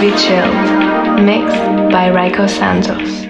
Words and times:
Be 0.00 0.10
chilled. 0.16 1.20
Mixed 1.20 1.92
by 1.92 2.06
Raiko 2.08 2.46
Santos. 2.46 3.29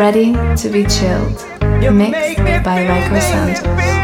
Ready 0.00 0.32
to 0.56 0.70
be 0.70 0.84
chilled. 0.84 1.44
Mixed 1.92 2.64
by 2.64 2.80
Rico 2.80 3.20
Santos. 3.20 3.99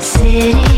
City 0.00 0.71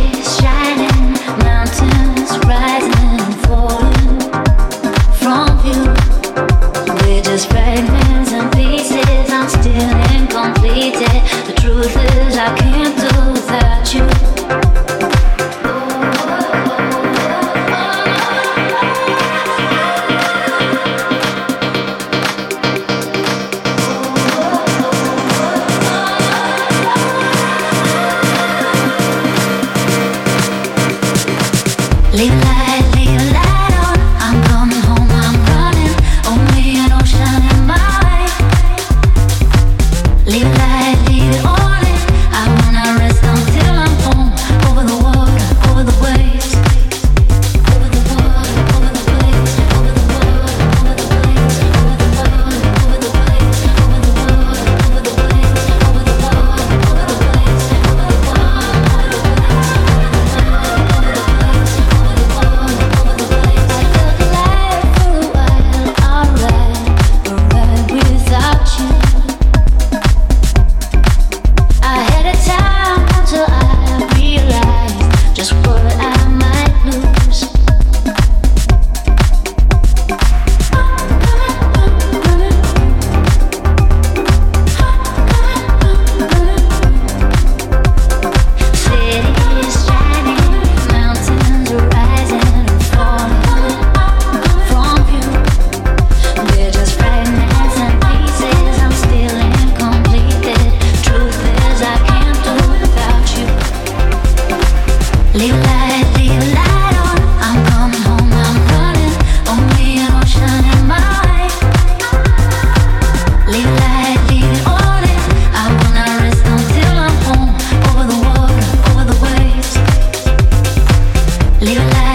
Leave 121.65 121.79
it 121.79 121.95
like 121.95 122.14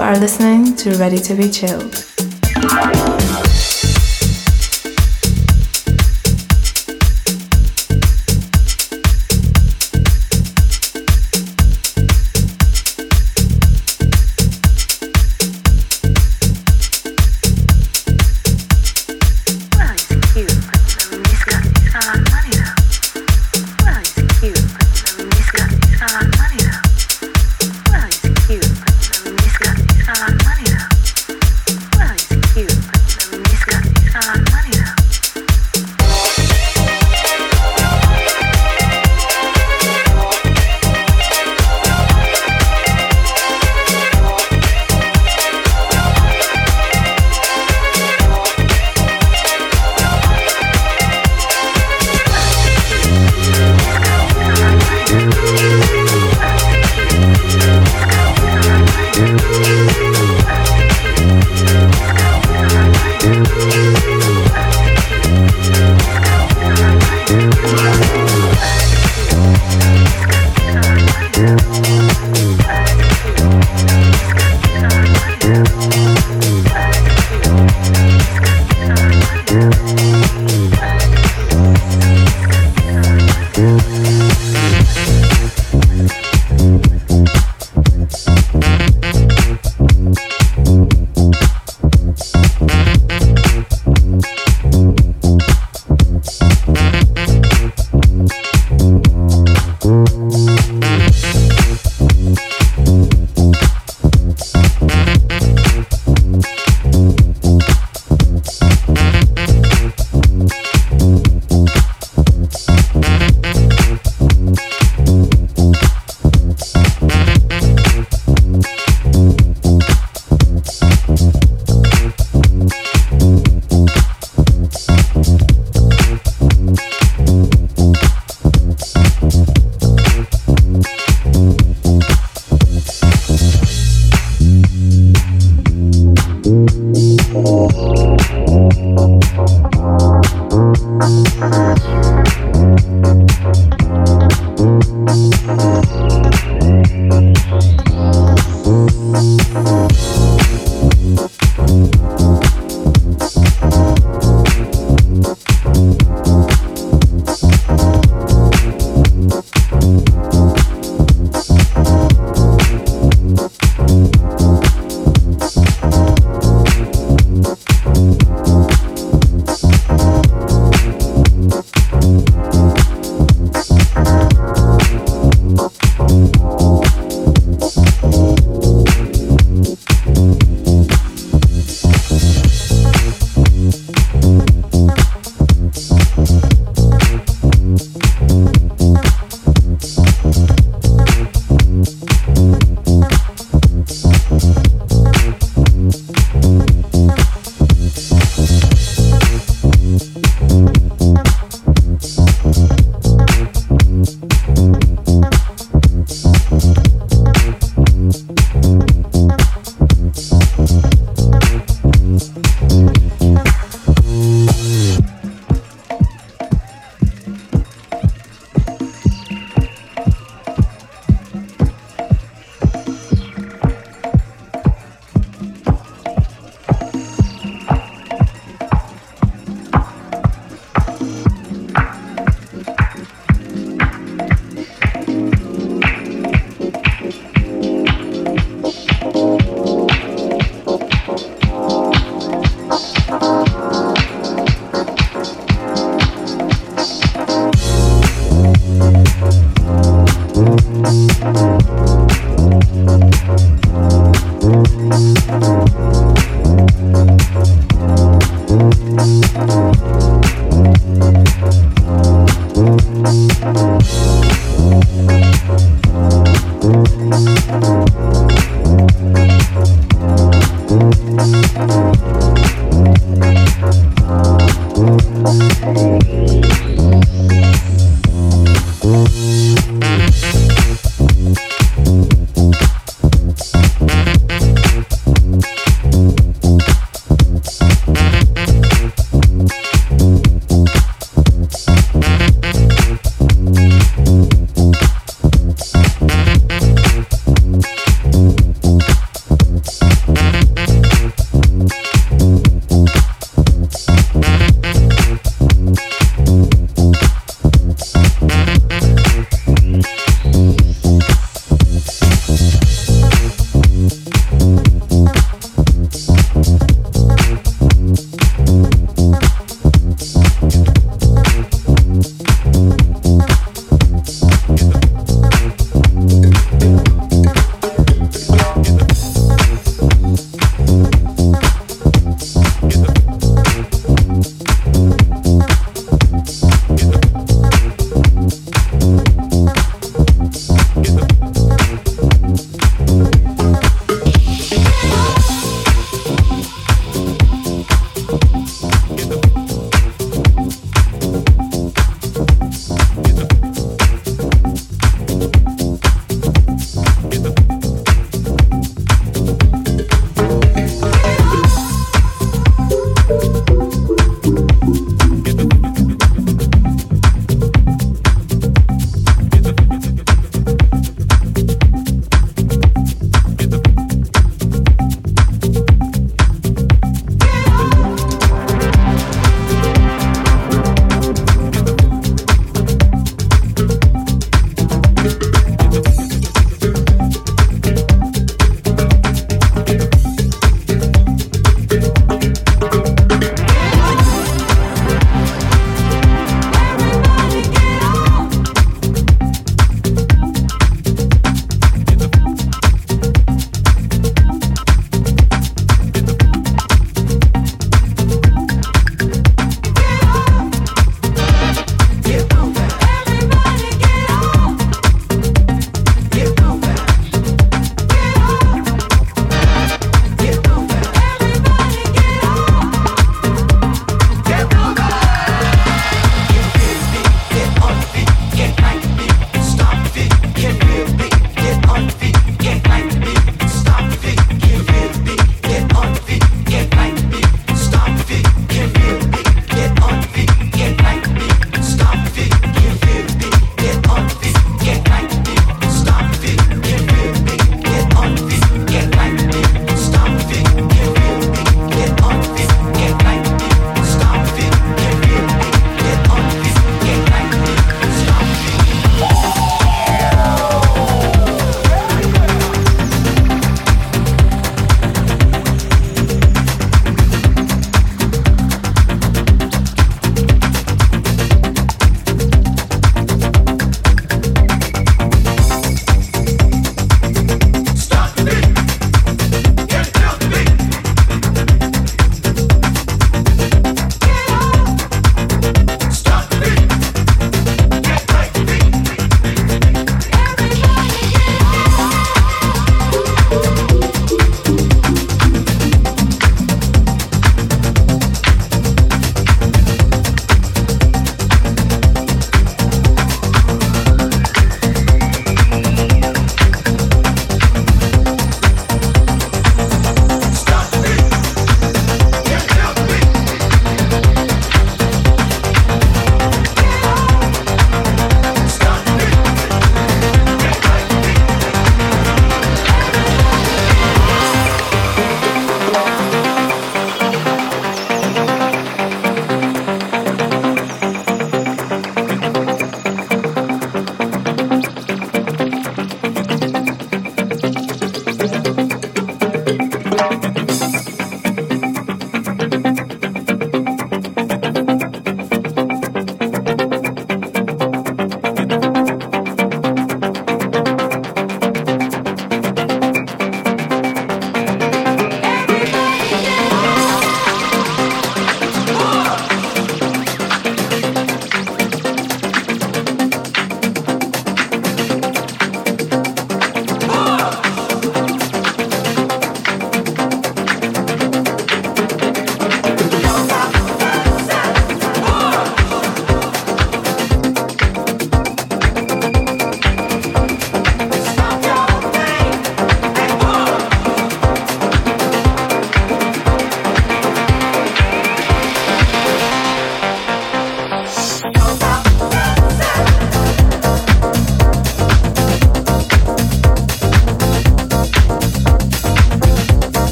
are 0.00 0.16
listening 0.16 0.74
to 0.76 0.94
Ready 0.96 1.18
to 1.18 1.34
Be 1.34 1.50
Chilled. 1.50 2.09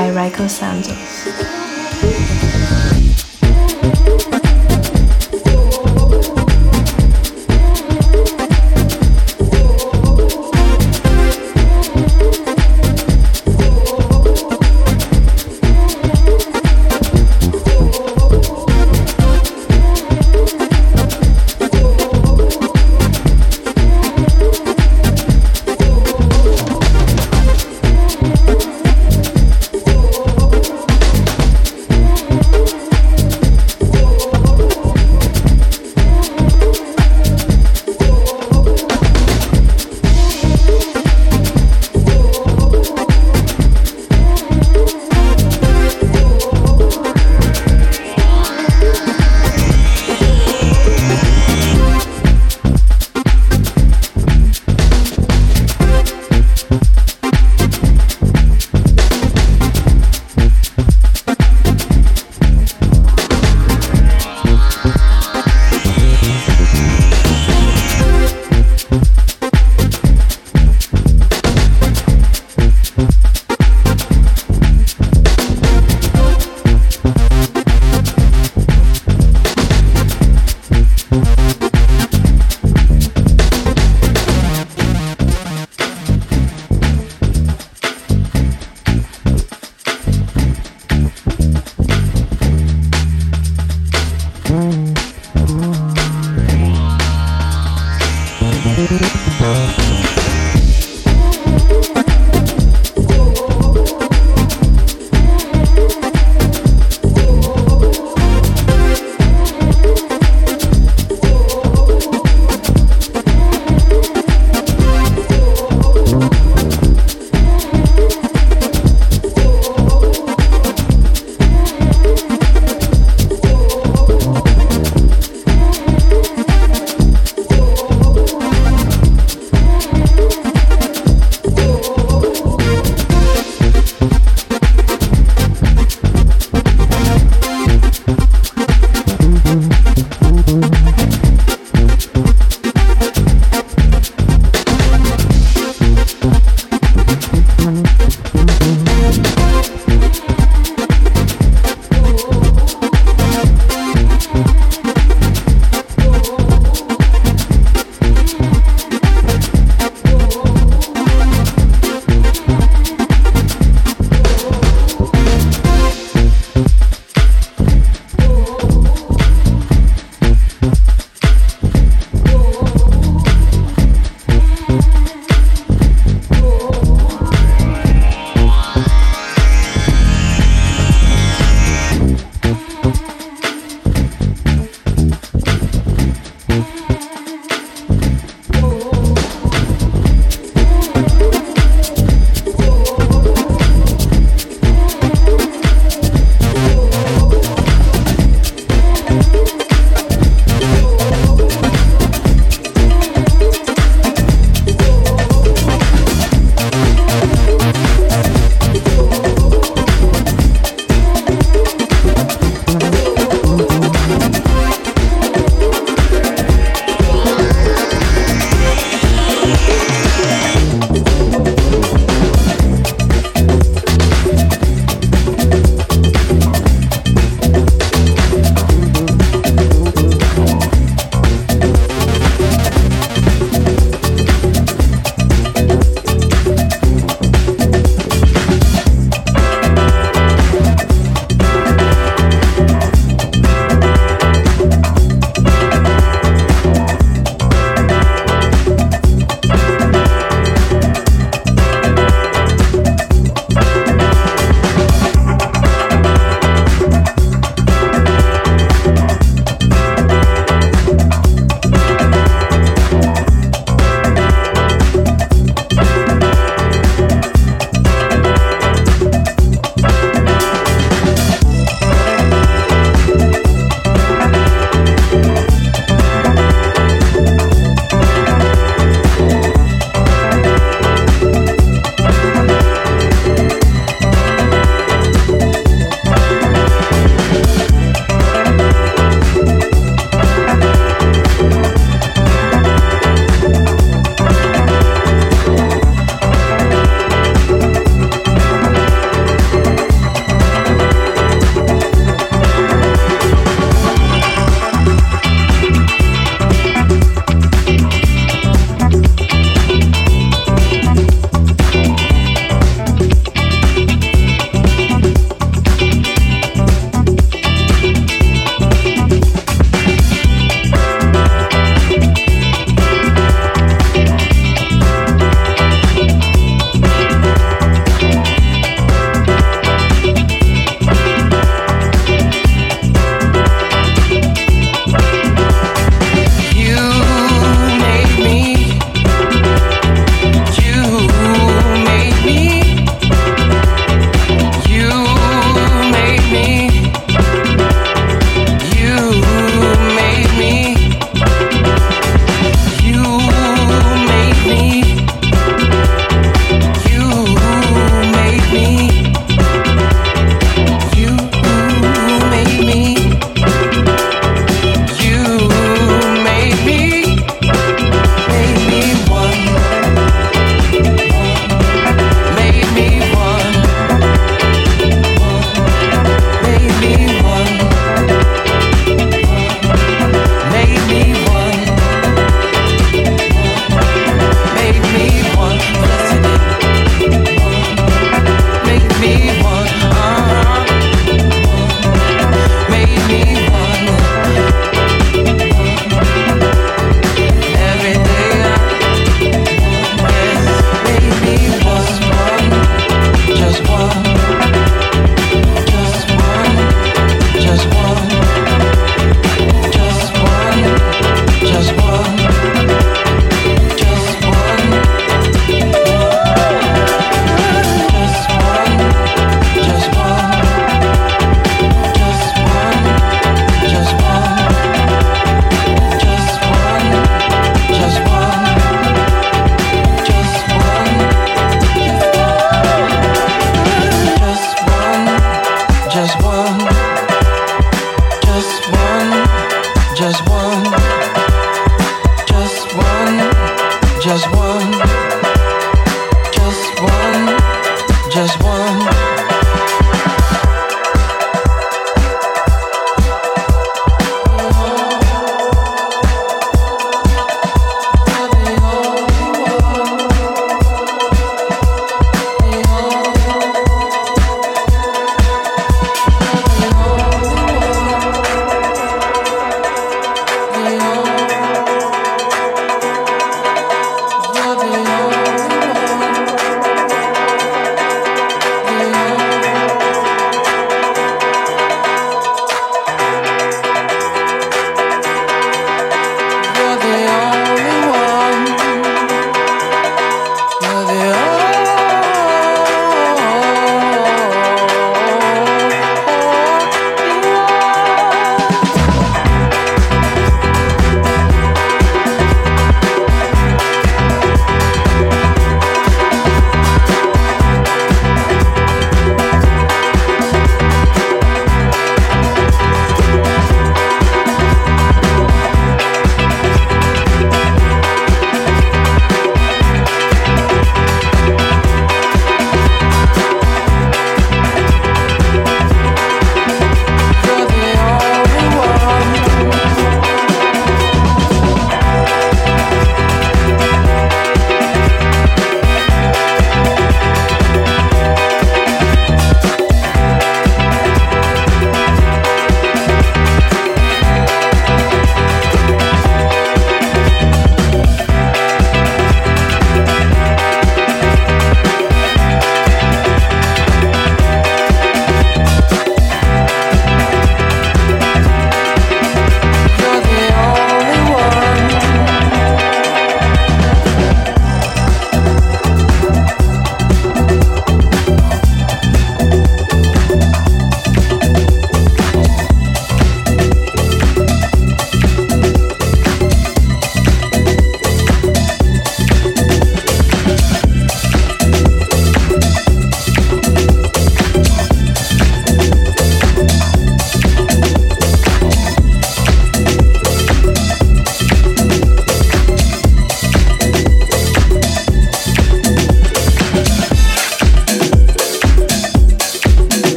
By 0.00 0.08
Raiko 0.08 0.48
Santos. 0.48 1.59